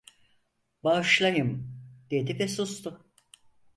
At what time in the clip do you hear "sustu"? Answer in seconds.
2.47-3.05